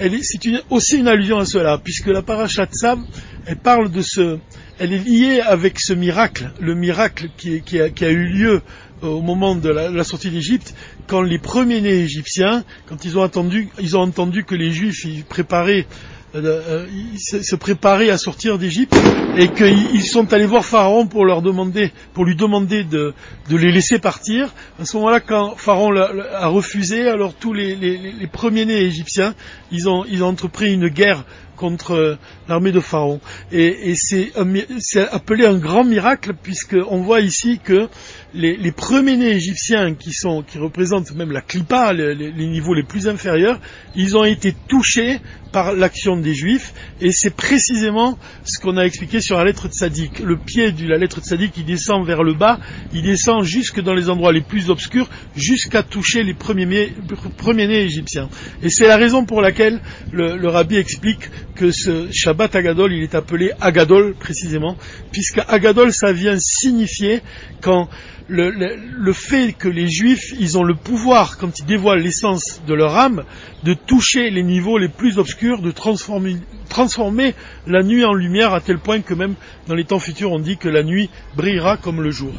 c'est 0.00 0.40
aussi 0.70 0.96
une 0.96 1.06
allusion 1.06 1.38
à 1.38 1.44
cela, 1.44 1.76
puisque 1.76 2.06
la 2.06 2.22
parachat 2.22 2.64
Tzav, 2.64 2.98
elle 3.44 3.58
parle 3.58 3.90
de 3.90 4.00
ce, 4.00 4.38
elle 4.78 4.94
est 4.94 5.04
liée 5.04 5.40
avec 5.40 5.78
ce 5.78 5.92
miracle, 5.92 6.50
le 6.60 6.74
miracle 6.74 7.28
qui, 7.36 7.78
a, 7.78 8.10
eu 8.10 8.26
lieu 8.26 8.62
euh, 9.02 9.06
au 9.06 9.20
moment 9.20 9.54
de 9.54 9.68
la, 9.68 10.04
sortie 10.04 10.30
d'Égypte, 10.30 10.74
quand 11.06 11.20
les 11.20 11.38
premiers-nés 11.38 12.04
égyptiens, 12.04 12.64
quand 12.86 13.04
ils 13.04 13.18
ont 13.18 13.22
entendu, 13.22 13.68
ils 13.78 13.98
ont 13.98 14.00
entendu 14.00 14.44
que 14.44 14.54
les 14.54 14.70
Juifs 14.70 15.04
ils 15.04 15.24
préparaient 15.24 15.86
euh, 16.34 16.86
euh, 16.88 17.16
se 17.16 17.54
préparer 17.54 18.10
à 18.10 18.18
sortir 18.18 18.58
d'Égypte 18.58 18.96
et 19.36 19.48
qu'ils 19.48 20.02
sont 20.02 20.32
allés 20.32 20.46
voir 20.46 20.64
Pharaon 20.64 21.06
pour 21.06 21.24
leur 21.24 21.42
demander, 21.42 21.92
pour 22.12 22.24
lui 22.24 22.34
demander 22.34 22.82
de, 22.82 23.14
les 23.50 23.70
laisser 23.70 24.00
partir. 24.00 24.52
À 24.80 24.84
ce 24.84 24.96
moment-là, 24.96 25.20
quand 25.20 25.54
Pharaon 25.56 25.94
a, 25.96 26.48
refusé, 26.48 27.08
alors 27.08 27.34
tous 27.34 27.52
les, 27.52 28.28
premiers-nés 28.32 28.82
égyptiens, 28.82 29.34
ils 29.70 29.88
ont, 29.88 30.04
ils 30.08 30.24
ont 30.24 30.28
entrepris 30.28 30.72
une 30.72 30.88
guerre 30.88 31.24
contre 31.56 31.92
euh, 31.92 32.18
l'armée 32.48 32.72
de 32.72 32.80
Pharaon. 32.80 33.20
Et, 33.52 33.94
c'est 33.94 35.08
appelé 35.10 35.46
un 35.46 35.58
grand 35.58 35.84
miracle 35.84 36.32
puisqu'on 36.40 37.02
voit 37.02 37.20
ici 37.20 37.60
que 37.62 37.88
les, 38.34 38.72
premiers-nés 38.72 39.30
égyptiens 39.30 39.94
qui, 39.94 40.12
sont, 40.12 40.42
qui 40.42 40.58
représentent 40.58 41.14
même 41.14 41.30
la 41.30 41.40
clipa, 41.40 41.92
les, 41.92 42.14
les, 42.14 42.46
niveaux 42.46 42.74
les 42.74 42.82
plus 42.82 43.08
inférieurs, 43.08 43.60
ils 43.94 44.16
ont 44.16 44.24
été 44.24 44.54
touchés 44.68 45.20
par 45.52 45.72
l'action 45.72 46.16
des 46.16 46.34
Juifs 46.34 46.74
et 47.00 47.12
c'est 47.12 47.30
précisément 47.30 48.18
ce 48.42 48.58
qu'on 48.58 48.76
a 48.76 48.82
expliqué 48.82 49.20
sur 49.20 49.38
la 49.38 49.44
lettre 49.44 49.68
de 49.68 49.72
Sadiq. 49.72 50.18
Le 50.18 50.36
pied 50.36 50.72
de 50.72 50.88
la 50.88 50.98
lettre 50.98 51.20
de 51.20 51.24
Sadiq, 51.24 51.52
il 51.56 51.64
descend 51.64 52.04
vers 52.04 52.24
le 52.24 52.34
bas, 52.34 52.58
il 52.92 53.02
descend 53.02 53.44
jusque 53.44 53.80
dans 53.80 53.94
les 53.94 54.10
endroits 54.10 54.32
les 54.32 54.40
plus 54.40 54.68
obscurs, 54.68 55.08
jusqu'à 55.36 55.84
toucher 55.84 56.24
les 56.24 56.34
premiers-nés 56.34 56.92
premiers 57.36 57.70
égyptiens. 57.70 58.28
Et 58.64 58.68
c'est 58.70 58.88
la 58.88 58.96
raison 58.96 59.24
pour 59.24 59.40
laquelle 59.40 59.80
le, 60.10 60.36
le 60.36 60.48
rabbi 60.48 60.76
explique 60.76 61.30
que 61.54 61.70
ce 61.70 62.08
Shabbat 62.12 62.54
Agadol, 62.56 62.92
il 62.92 63.02
est 63.02 63.14
appelé 63.14 63.52
Agadol 63.60 64.14
précisément, 64.14 64.76
puisque 65.12 65.40
Agadol, 65.48 65.92
ça 65.92 66.12
vient 66.12 66.36
signifier 66.38 67.20
quand 67.60 67.88
le, 68.28 69.12
fait 69.12 69.52
que 69.52 69.68
les 69.68 69.88
juifs, 69.88 70.32
ils 70.38 70.56
ont 70.56 70.62
le 70.62 70.74
pouvoir, 70.74 71.36
quand 71.38 71.58
ils 71.58 71.66
dévoilent 71.66 72.02
l'essence 72.02 72.62
de 72.66 72.74
leur 72.74 72.96
âme, 72.96 73.24
de 73.64 73.74
toucher 73.74 74.30
les 74.30 74.42
niveaux 74.42 74.78
les 74.78 74.88
plus 74.88 75.18
obscurs, 75.18 75.60
de 75.60 75.70
transformer, 75.70 77.34
la 77.66 77.82
nuit 77.82 78.04
en 78.04 78.14
lumière 78.14 78.54
à 78.54 78.60
tel 78.60 78.78
point 78.78 79.00
que 79.00 79.14
même 79.14 79.34
dans 79.68 79.74
les 79.74 79.84
temps 79.84 79.98
futurs, 79.98 80.32
on 80.32 80.38
dit 80.38 80.56
que 80.56 80.68
la 80.68 80.82
nuit 80.82 81.10
brillera 81.36 81.76
comme 81.76 82.02
le 82.02 82.10
jour. 82.10 82.32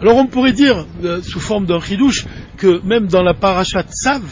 Alors 0.00 0.16
on 0.16 0.26
pourrait 0.26 0.52
dire, 0.52 0.86
euh, 1.04 1.22
sous 1.22 1.40
forme 1.40 1.66
d'un 1.66 1.80
chidouche, 1.80 2.26
que 2.56 2.84
même 2.84 3.06
dans 3.06 3.22
la 3.22 3.32
parachat 3.32 3.84
Sav, 3.88 4.22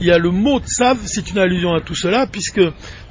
il 0.00 0.06
y 0.06 0.10
a 0.10 0.18
le 0.18 0.30
mot 0.30 0.60
tsav, 0.60 0.98
c'est 1.04 1.30
une 1.30 1.38
allusion 1.38 1.74
à 1.74 1.80
tout 1.80 1.94
cela, 1.94 2.26
puisque 2.26 2.60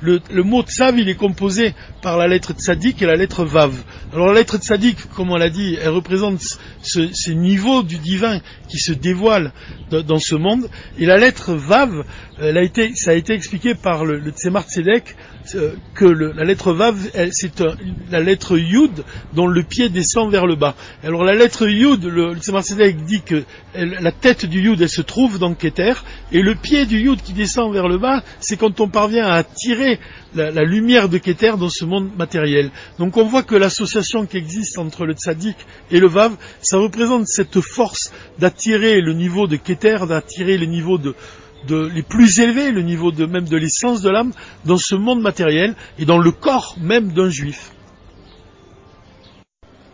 le, 0.02 0.44
mot 0.44 0.64
tsav, 0.64 0.98
il 0.98 1.08
est 1.08 1.16
composé 1.16 1.74
par 2.02 2.18
la 2.18 2.28
lettre 2.28 2.54
tzadik 2.54 3.02
et 3.02 3.06
la 3.06 3.16
lettre 3.16 3.46
vav. 3.46 3.74
Alors 4.14 4.28
la 4.28 4.34
lettre 4.34 4.58
tzadik, 4.58 5.10
comme 5.16 5.32
on 5.32 5.38
l'a 5.38 5.50
dit, 5.50 5.78
elle 5.82 5.90
représente 5.90 6.42
ce, 6.82 7.14
ces 7.14 7.36
niveaux 7.36 7.84
du 7.84 7.98
divin 7.98 8.40
qui 8.68 8.80
se 8.80 8.92
dévoilent 8.92 9.52
dans, 9.92 10.20
ce 10.20 10.36
monde, 10.36 10.70
et 10.98 11.06
la 11.06 11.18
lettre 11.18 11.54
vav, 11.54 12.04
ça 12.96 13.12
a 13.12 13.14
été 13.14 13.34
expliqué 13.34 13.76
par 13.76 14.06
le, 14.06 14.20
le 14.20 14.32
euh, 15.56 15.74
que 15.96 16.06
la 16.06 16.44
lettre 16.44 16.74
Vav, 16.74 16.96
c'est 17.32 17.64
la 18.12 18.20
lettre 18.20 18.58
Yud 18.58 19.04
dont 19.34 19.48
le 19.48 19.64
pied 19.64 19.90
descend 19.90 20.32
vers 20.32 20.46
le 20.46 20.56
bas. 20.56 20.76
Alors 21.04 21.24
la 21.24 21.34
lettre 21.34 21.68
Yud, 21.68 22.04
le, 22.04 22.34
le 22.34 22.92
dit 23.06 23.22
que 23.22 23.44
la 23.76 24.12
tête 24.12 24.46
du 24.46 24.62
Yud, 24.62 24.82
elle 24.82 24.90
se 24.90 25.02
trouve 25.02 25.40
dans 25.40 25.54
Keter, 25.54 25.94
et 26.32 26.42
le 26.42 26.56
pied 26.56 26.79
du 26.86 27.00
Yud 27.00 27.22
qui 27.22 27.34
descend 27.34 27.74
vers 27.74 27.88
le 27.88 27.98
bas, 27.98 28.24
c'est 28.40 28.58
quand 28.58 28.80
on 28.80 28.90
parvient 28.90 29.26
à 29.26 29.36
attirer 29.36 30.00
la, 30.36 30.64
lumière 30.64 31.10
de 31.10 31.18
Keter 31.18 31.54
dans 31.58 31.70
ce 31.70 31.86
monde 31.86 32.10
matériel. 32.18 32.72
Donc 32.98 33.18
on 33.18 33.26
voit 33.26 33.44
que 33.44 33.56
l'association 33.56 34.26
qui 34.26 34.38
existe 34.38 34.78
entre 34.78 35.06
le 35.06 35.14
Tzadik 35.14 35.58
et 35.92 36.00
le 36.00 36.08
Vav, 36.08 36.36
ça 36.62 36.78
représente 36.78 37.28
cette 37.28 37.62
force 37.62 38.12
d'attirer 38.38 39.02
le 39.02 39.14
niveau 39.14 39.48
de 39.48 39.56
Keter, 39.56 40.00
d'attirer 40.08 40.58
le 40.58 40.66
niveau 40.66 40.98
de, 40.98 41.16
les 41.70 42.04
plus 42.04 42.40
élevés, 42.40 42.72
le 42.72 42.82
niveau 42.82 43.12
même 43.12 43.48
de 43.48 43.58
l'essence 43.58 44.02
de 44.02 44.10
l'âme, 44.10 44.32
dans 44.66 44.78
ce 44.78 44.96
monde 44.96 45.22
matériel 45.22 45.76
et 45.98 46.06
dans 46.06 46.20
le 46.20 46.32
corps 46.32 46.76
même 46.80 47.12
d'un 47.12 47.30
juif. 47.30 47.72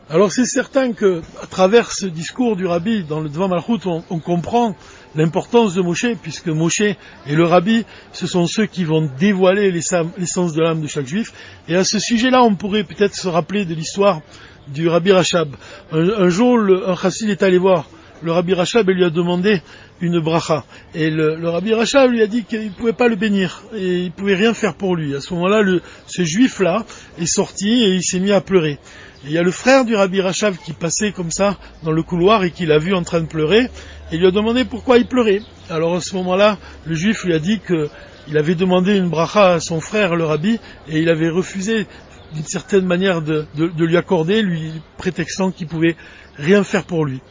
Alors 0.07 0.31
c'est 0.31 0.45
certain 0.45 0.93
que, 0.93 1.23
à 1.41 1.47
travers 1.47 1.91
ce 1.91 2.05
discours 2.05 2.55
du 2.55 2.67
rabbi 2.67 3.03
dans 3.03 3.21
le 3.21 3.27
Devant 3.27 3.47
Malchut, 3.47 3.87
on, 3.87 4.19
comprend 4.19 4.75
l'importance 5.15 5.73
de 5.73 5.81
Moshe, 5.81 6.05
puisque 6.21 6.47
Moshe 6.47 6.81
et 6.81 6.95
le 7.27 7.43
rabbi, 7.43 7.85
ce 8.13 8.27
sont 8.27 8.45
ceux 8.45 8.67
qui 8.67 8.83
vont 8.83 9.09
dévoiler 9.17 9.71
l'essence 9.71 10.53
de 10.53 10.61
l'âme 10.61 10.81
de 10.81 10.87
chaque 10.87 11.07
juif. 11.07 11.33
Et 11.67 11.75
à 11.75 11.83
ce 11.83 11.97
sujet-là, 11.97 12.43
on 12.43 12.53
pourrait 12.53 12.83
peut-être 12.83 13.15
se 13.15 13.27
rappeler 13.27 13.65
de 13.65 13.73
l'histoire 13.73 14.21
du 14.67 14.87
rabbi 14.87 15.11
Rachab. 15.11 15.55
Un, 15.91 16.29
jour, 16.29 16.59
un 16.85 16.95
chassid 16.95 17.29
est 17.31 17.41
allé 17.41 17.57
voir 17.57 17.89
le 18.21 18.31
rabbi 18.31 18.53
Rachab 18.53 18.89
lui 18.89 19.03
a 19.03 19.09
demandé 19.09 19.61
une 20.01 20.19
bracha. 20.19 20.63
Et 20.93 21.09
le, 21.09 21.47
rabbi 21.47 21.73
Rachab 21.73 22.11
lui 22.11 22.21
a 22.21 22.27
dit 22.27 22.43
qu'il 22.43 22.65
ne 22.65 22.69
pouvait 22.69 22.93
pas 22.93 23.07
le 23.07 23.15
bénir 23.15 23.63
et 23.75 23.97
il 23.99 24.05
ne 24.05 24.09
pouvait 24.09 24.35
rien 24.35 24.53
faire 24.53 24.75
pour 24.75 24.95
lui. 24.95 25.15
À 25.15 25.21
ce 25.21 25.33
moment-là, 25.33 25.63
ce 26.07 26.23
juif-là 26.23 26.85
est 27.19 27.25
sorti 27.25 27.83
et 27.83 27.93
il 27.93 28.03
s'est 28.03 28.19
mis 28.19 28.31
à 28.31 28.41
pleurer. 28.41 28.79
il 29.25 29.31
y 29.31 29.37
a 29.37 29.43
le 29.43 29.51
frère 29.51 29.85
du 29.85 29.95
rabbi 29.95 30.21
Rachab 30.21 30.55
qui 30.65 30.73
passait 30.73 31.11
comme 31.11 31.31
ça 31.31 31.57
dans 31.83 31.91
le 31.91 32.03
couloir 32.03 32.43
et 32.43 32.51
qui 32.51 32.65
l'a 32.65 32.77
vu 32.77 32.93
en 32.93 33.03
train 33.03 33.21
de 33.21 33.27
pleurer 33.27 33.69
et 34.11 34.17
lui 34.17 34.27
a 34.27 34.31
demandé 34.31 34.65
pourquoi 34.65 34.97
il 34.97 35.07
pleurait. 35.07 35.41
Alors 35.69 35.95
à 35.95 36.01
ce 36.01 36.15
moment-là, 36.15 36.57
le 36.85 36.95
juif 36.95 37.23
lui 37.23 37.33
a 37.33 37.39
dit 37.39 37.59
qu'il 37.59 38.37
avait 38.37 38.55
demandé 38.55 38.95
une 38.95 39.09
bracha 39.09 39.53
à 39.53 39.59
son 39.59 39.81
frère, 39.81 40.15
le 40.15 40.25
rabbi, 40.25 40.59
et 40.87 40.99
il 40.99 41.09
avait 41.09 41.29
refusé 41.29 41.87
d'une 42.33 42.45
certaine 42.45 42.85
manière 42.85 43.21
de, 43.21 43.45
de 43.55 43.85
lui 43.85 43.97
accorder, 43.97 44.41
lui 44.41 44.71
prétextant 44.97 45.51
qu'il 45.51 45.67
pouvait 45.67 45.95
rien 46.37 46.63
faire 46.63 46.83
pour 46.83 47.05
lui. 47.05 47.21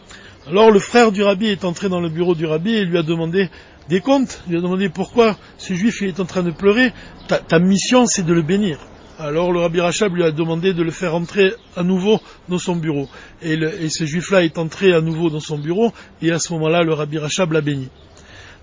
Alors 0.46 0.70
le 0.70 0.78
frère 0.78 1.10
du 1.10 1.22
rabbi 1.22 1.46
est 1.46 1.64
entré 1.64 1.88
dans 1.88 2.00
le 2.00 2.10
bureau 2.10 2.34
du 2.34 2.44
rabbi 2.44 2.74
et 2.74 2.84
lui 2.84 2.98
a 2.98 3.02
demandé 3.02 3.48
des 3.88 4.00
comptes. 4.00 4.42
Lui 4.46 4.58
a 4.58 4.60
demandé 4.60 4.90
pourquoi 4.90 5.38
ce 5.56 5.72
juif 5.72 6.02
est 6.02 6.20
en 6.20 6.26
train 6.26 6.42
de 6.42 6.50
pleurer. 6.50 6.92
Ta, 7.28 7.58
mission 7.58 8.04
c'est 8.04 8.26
de 8.26 8.34
le 8.34 8.42
bénir. 8.42 8.78
Alors 9.18 9.52
le 9.52 9.60
rabbi 9.60 9.80
Rachab 9.80 10.14
lui 10.14 10.22
a 10.22 10.30
demandé 10.30 10.74
de 10.74 10.82
le 10.82 10.90
faire 10.90 11.14
entrer 11.14 11.54
à 11.76 11.82
nouveau 11.82 12.20
dans 12.50 12.58
son 12.58 12.76
bureau. 12.76 13.08
Et, 13.40 13.88
ce 13.88 14.04
juif-là 14.04 14.44
est 14.44 14.58
entré 14.58 14.92
à 14.92 15.00
nouveau 15.00 15.30
dans 15.30 15.40
son 15.40 15.56
bureau 15.56 15.94
et 16.20 16.30
à 16.30 16.38
ce 16.38 16.52
moment-là 16.52 16.82
le 16.82 16.92
rabbi 16.92 17.16
Rachab 17.16 17.52
l'a 17.52 17.62
béni. 17.62 17.88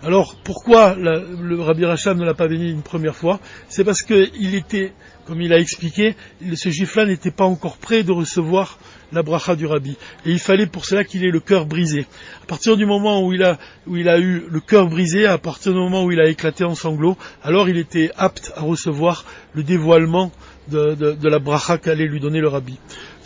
Alors 0.03 0.35
pourquoi 0.43 0.95
le 0.95 1.61
rabbi 1.61 1.85
Rachab 1.85 2.17
ne 2.17 2.25
l'a 2.25 2.33
pas 2.33 2.47
béni 2.47 2.71
une 2.71 2.81
première 2.81 3.15
fois? 3.15 3.39
C'est 3.69 3.83
parce 3.83 4.01
qu'il 4.01 4.55
était, 4.55 4.93
comme 5.27 5.41
il 5.41 5.53
a 5.53 5.59
expliqué, 5.59 6.15
ce 6.55 6.69
juif-là 6.69 7.05
n'était 7.05 7.29
pas 7.29 7.45
encore 7.45 7.77
prêt 7.77 8.01
de 8.01 8.11
recevoir 8.11 8.79
la 9.11 9.21
bracha 9.21 9.55
du 9.55 9.67
rabbi. 9.67 9.97
Et 10.25 10.31
il 10.31 10.39
fallait 10.39 10.65
pour 10.65 10.85
cela 10.85 11.03
qu'il 11.03 11.23
ait 11.23 11.29
le 11.29 11.39
cœur 11.39 11.67
brisé. 11.67 12.07
À 12.41 12.45
partir 12.47 12.77
du 12.77 12.87
moment 12.87 13.23
où 13.23 13.31
il 13.33 13.43
a, 13.43 13.59
eu 13.85 14.43
le 14.49 14.59
cœur 14.59 14.87
brisé, 14.87 15.27
à 15.27 15.37
partir 15.37 15.71
du 15.71 15.77
moment 15.77 16.03
où 16.03 16.11
il 16.11 16.19
a 16.19 16.27
éclaté 16.27 16.63
en 16.63 16.73
sanglots, 16.73 17.17
alors 17.43 17.69
il 17.69 17.77
était 17.77 18.09
apte 18.17 18.51
à 18.55 18.61
recevoir 18.61 19.25
le 19.53 19.61
dévoilement 19.61 20.31
de, 20.69 21.27
la 21.27 21.39
bracha 21.39 21.77
qu'allait 21.77 22.07
lui 22.07 22.19
donner 22.19 22.39
le 22.39 22.47
rabbi. 22.47 22.77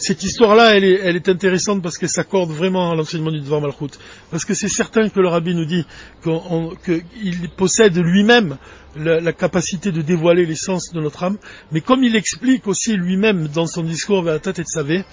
Cette 0.08 0.22
histoire-là, 0.22 0.76
elle 0.76 0.84
est, 1.16 1.30
intéressante 1.30 1.82
parce 1.82 1.98
qu'elle 1.98 2.10
s'accorde 2.10 2.52
vraiment 2.52 2.92
à 2.92 2.96
l'enseignement 2.96 3.32
du 3.32 3.40
Dvar 3.40 3.60
Malchut. 3.60 3.98
Parce 4.30 4.46
que 4.46 4.54
c'est 4.54 4.68
certain 4.68 5.10
que 5.10 5.20
le 5.20 5.28
rabbi 5.28 5.56
nous 5.56 5.66
dit 5.66 5.84
qu'il 6.22 7.50
possède 7.58 7.98
lui-même 7.98 8.60
la, 8.96 9.34
capacité 9.34 9.92
de 9.92 10.04
dévoiler 10.04 10.46
l'essence 10.46 10.92
de 10.94 11.02
notre 11.02 11.24
âme, 11.24 11.40
mais 11.72 11.82
comme 11.82 12.04
il 12.04 12.16
explique 12.16 12.68
aussi 12.68 12.96
lui-même 12.96 13.48
dans 13.48 13.66
son 13.66 13.82
discours 13.82 14.22
vers 14.22 14.36
la 14.36 14.40
tête 14.40 14.60
et 14.60 14.62
de 14.62 14.68
savé, 14.68 15.04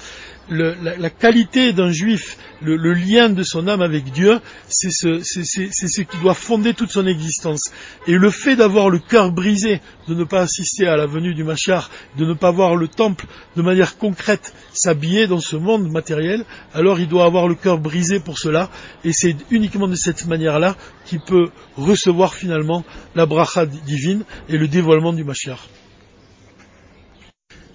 la, 0.49 1.11
qualité 1.11 1.73
d'un 1.73 1.91
juif, 1.91 2.37
le, 2.61 2.77
lien 2.93 3.29
de 3.29 3.43
son 3.43 3.69
âme 3.69 3.83
avec 3.83 4.13
Dieu, 4.13 4.41
c'est 4.69 4.91
ce, 4.91 6.01
qui 6.03 6.17
doit 6.19 6.35
fonder 6.35 6.75
toute 6.75 6.91
son 6.91 7.07
existence. 7.07 7.71
Et 8.07 8.13
le 8.13 8.31
fait 8.31 8.57
d'avoir 8.57 8.91
le 8.91 8.99
cœur 8.99 9.33
brisé, 9.33 9.81
de 10.09 10.15
ne 10.15 10.25
pas 10.25 10.41
assister 10.41 10.87
à 10.87 10.97
la 10.97 11.07
venue 11.07 11.35
du 11.35 11.45
Machar, 11.45 11.91
de 12.19 12.25
ne 12.25 12.35
pas 12.35 12.51
voir 12.51 12.77
le 12.77 12.89
temple 12.89 13.27
de 13.57 13.63
manière 13.63 13.97
concrète 13.97 14.55
s'habiller 14.73 15.27
dans 15.27 15.41
ce 15.41 15.57
monde 15.57 15.91
matériel, 15.91 16.45
alors 16.75 17.01
il 17.01 17.09
doit 17.09 17.25
avoir 17.25 17.49
le 17.49 17.55
cœur 17.55 17.79
brisé 17.79 18.21
pour 18.21 18.39
cela, 18.39 18.71
et 19.05 19.13
c'est 19.13 19.37
uniquement 19.51 19.89
de 19.89 19.95
cette 19.95 20.27
manière-là 20.27 20.77
qu'il 21.07 21.21
peut 21.21 21.51
recevoir 21.77 22.35
finalement 22.35 22.85
la 23.15 23.27
bracha 23.27 23.67
divine 23.67 24.25
et 24.49 24.59
le 24.59 24.69
dévoilement 24.69 25.13
du 25.13 25.25
Machar. 25.25 25.69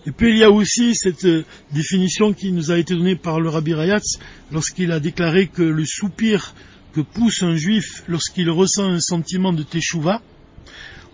Et 0.07 0.11
puis 0.11 0.29
il 0.29 0.37
y 0.37 0.43
a 0.43 0.49
aussi 0.49 0.95
cette 0.95 1.25
euh, 1.25 1.43
définition 1.73 2.31
qui 2.31 2.53
nous 2.53 2.71
a 2.71 2.77
été 2.77 2.95
donnée 2.95 3.17
par 3.17 3.41
le 3.41 3.49
Rabbi 3.49 3.73
Rayatz 3.73 4.19
lorsqu'il 4.53 4.93
a 4.93 5.01
déclaré 5.01 5.47
que 5.47 5.61
le 5.61 5.85
soupir 5.85 6.55
que 6.93 7.01
pousse 7.01 7.43
un 7.43 7.57
juif 7.57 8.03
lorsqu'il 8.07 8.49
ressent 8.49 8.85
un 8.85 9.01
sentiment 9.01 9.51
de 9.51 9.63
teshuva, 9.63 10.21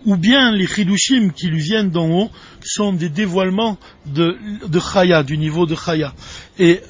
ou 0.06 0.16
bien 0.16 0.52
les 0.52 0.68
chidushim 0.68 1.32
qui 1.32 1.48
lui 1.48 1.60
viennent 1.60 1.90
d'en 1.90 2.08
haut 2.08 2.30
sont 2.62 2.92
des 2.92 3.08
dévoilements 3.08 3.78
de, 4.06 4.38
chaya, 4.78 5.24
du 5.24 5.38
niveau 5.38 5.66
de 5.66 5.74
chaya. 5.74 6.14
Et, 6.58 6.80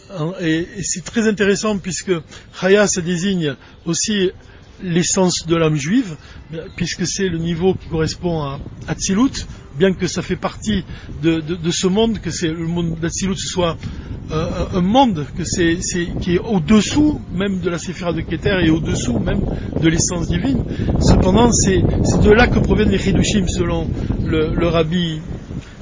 et 0.41 0.67
c'est 0.83 1.05
très 1.05 1.27
intéressant 1.27 1.79
puisque 1.79 2.13
chaya 2.61 2.87
ça 2.87 3.01
désigne 3.01 3.57
aussi 3.87 4.31
l'essence 4.83 5.47
de 5.47 5.57
l'âme 5.57 5.77
juive, 5.77 6.17
puisque 6.77 7.07
c'est 7.07 7.29
le 7.29 7.39
niveau 7.39 7.75
qui 7.75 7.89
correspond 7.89 8.43
à 8.43 8.61
Atzilut, 8.89 9.47
bien 9.79 9.93
que 9.93 10.07
ça 10.07 10.23
fait 10.23 10.37
partie 10.37 10.85
de, 11.23 11.43
ce 11.71 11.87
monde, 11.87 12.19
que 12.21 12.31
c'est 12.31 12.49
le 12.49 12.67
monde 12.67 12.99
d'Atzilut, 13.01 13.37
ce 13.37 13.49
soit 13.49 13.77
euh, 14.31 14.67
un 14.73 14.81
monde 14.81 15.27
que 15.37 15.43
qui 16.21 16.35
est 16.35 16.39
au-dessous 16.39 17.21
même 17.35 17.61
de 17.61 17.69
la 17.69 17.79
séphira 17.79 18.13
de 18.13 18.23
Keter 18.23 18.57
et 18.65 18.71
au-dessous 18.71 19.19
même 19.19 19.41
de 19.81 19.89
l'essence 19.89 20.29
divine. 20.29 20.65
Cependant, 21.01 21.53
c'est, 21.53 21.81
de 21.81 22.31
là 22.31 22.47
que 22.47 22.59
proviennent 22.59 22.91
les 22.91 22.99
Chidushim, 22.99 23.49
selon 23.49 23.89
le, 24.25 24.67
rabbi 24.67 25.21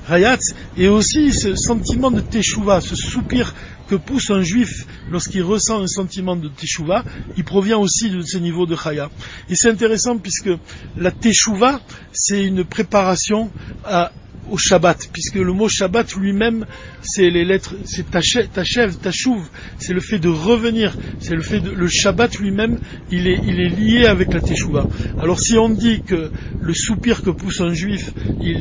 Hayatz, 0.08 0.54
et 0.76 0.88
aussi 0.88 1.32
ce 1.32 1.54
sentiment 1.54 2.10
de 2.10 2.20
Teshuvah, 2.20 2.80
ce 2.80 2.96
soupir 2.96 3.54
que 3.92 3.96
pousse 3.96 4.30
un 4.30 4.40
juif 4.40 4.86
lorsqu'il 5.10 5.42
ressent 5.42 5.82
un 5.82 5.86
sentiment 5.86 6.34
de 6.34 6.48
Teshuvah, 6.48 7.04
il 7.36 7.44
provient 7.44 7.76
aussi 7.76 8.08
de 8.08 8.22
ce 8.22 8.38
niveau 8.38 8.64
de 8.64 8.74
Chaya. 8.74 9.10
Et 9.50 9.54
c'est 9.54 9.68
intéressant 9.68 10.16
puisque 10.16 10.48
la 10.96 11.10
Teshuvah, 11.10 11.78
c'est 12.10 12.42
une 12.42 12.64
préparation 12.64 13.52
à, 13.84 14.10
au 14.50 14.58
Shabbat, 14.58 15.08
puisque 15.12 15.36
le 15.36 15.52
mot 15.52 15.68
Shabbat 15.68 16.14
lui-même, 16.14 16.66
c'est 17.02 17.30
les 17.30 17.44
lettres, 17.44 17.74
c'est 17.84 18.10
tachev, 18.10 18.96
tachouv, 18.96 19.48
c'est 19.78 19.92
le 19.92 20.00
fait 20.00 20.18
de 20.18 20.28
revenir, 20.28 20.96
c'est 21.18 21.34
le 21.34 21.42
fait 21.42 21.60
de, 21.60 21.70
le 21.70 21.88
Shabbat 21.88 22.38
lui-même, 22.38 22.78
il 23.10 23.28
est, 23.28 23.40
il 23.44 23.60
est 23.60 23.68
lié 23.68 24.06
avec 24.06 24.32
la 24.32 24.40
Teshuvah. 24.40 24.88
Alors 25.18 25.38
si 25.40 25.56
on 25.56 25.68
dit 25.68 26.02
que 26.02 26.30
le 26.60 26.74
soupir 26.74 27.22
que 27.22 27.30
pousse 27.30 27.60
un 27.60 27.72
juif, 27.72 28.14
il, 28.40 28.60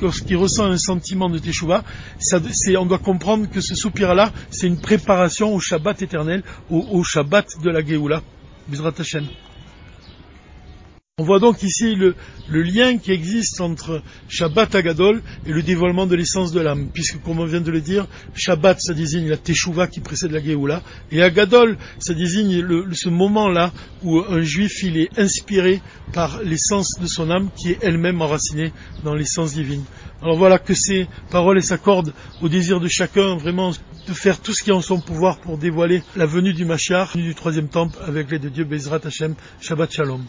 lorsqu'il 0.00 0.36
ressent 0.36 0.66
un 0.66 0.78
sentiment 0.78 1.28
de 1.28 1.38
Teshuvah, 1.38 1.84
ça, 2.18 2.40
on 2.78 2.86
doit 2.86 2.98
comprendre 2.98 3.48
que 3.50 3.60
ce 3.60 3.74
soupir-là, 3.74 4.32
c'est 4.50 4.66
une 4.66 4.80
préparation 4.80 5.54
au 5.54 5.60
Shabbat 5.60 6.02
éternel, 6.02 6.42
au, 6.70 6.86
au 6.90 7.02
Shabbat 7.02 7.46
de 7.62 7.70
la 7.70 7.84
Géoula. 7.84 8.22
On 11.20 11.22
voit 11.22 11.38
donc 11.38 11.62
ici 11.62 11.96
le, 11.96 12.14
lien 12.48 12.96
qui 12.96 13.12
existe 13.12 13.60
entre 13.60 14.00
Shabbat 14.30 14.74
Agadol 14.74 15.20
et 15.44 15.52
le 15.52 15.62
dévoilement 15.62 16.06
de 16.06 16.16
l'essence 16.16 16.50
de 16.50 16.60
l'âme, 16.60 16.88
puisque 16.94 17.20
comme 17.20 17.40
on 17.40 17.44
vient 17.44 17.60
de 17.60 17.70
le 17.70 17.82
dire, 17.82 18.06
Shabbat 18.34 18.80
ça 18.80 18.94
désigne 18.94 19.28
la 19.28 19.36
Teshuvah 19.36 19.86
qui 19.86 20.00
précède 20.00 20.30
la 20.30 20.42
Géoula, 20.42 20.82
et 21.12 21.22
Agadol 21.22 21.76
ça 21.98 22.14
désigne 22.14 22.64
ce 22.94 23.10
moment-là 23.10 23.70
où 24.02 24.18
un 24.18 24.40
juif 24.40 24.82
il 24.82 24.96
est 24.96 25.18
inspiré 25.18 25.82
par 26.14 26.42
l'essence 26.42 26.98
de 26.98 27.06
son 27.06 27.30
âme 27.30 27.50
qui 27.54 27.72
est 27.72 27.78
elle-même 27.82 28.22
enracinée 28.22 28.72
dans 29.04 29.14
l'essence 29.14 29.52
divine. 29.52 29.84
Alors 30.22 30.38
voilà 30.38 30.58
que 30.58 30.72
ces 30.72 31.06
paroles 31.30 31.62
s'accordent 31.62 32.14
au 32.40 32.48
désir 32.48 32.80
de 32.80 32.88
chacun 32.88 33.36
vraiment 33.36 33.72
de 34.08 34.12
faire 34.14 34.40
tout 34.40 34.54
ce 34.54 34.62
qui 34.62 34.70
est 34.70 34.72
en 34.72 34.80
son 34.80 35.02
pouvoir 35.02 35.38
pour 35.40 35.58
dévoiler 35.58 36.02
la 36.16 36.24
venue 36.24 36.54
du 36.54 36.64
Mashiach, 36.64 37.14
du 37.14 37.34
troisième 37.34 37.68
temple 37.68 37.98
avec 38.06 38.30
l'aide 38.30 38.40
de 38.40 38.48
Dieu 38.48 38.64
Bezrat 38.64 39.00
Hashem, 39.04 39.34
Shabbat 39.60 39.92
Shalom. 39.92 40.24